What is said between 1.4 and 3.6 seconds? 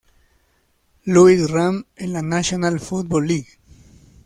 Rams en la National Football League.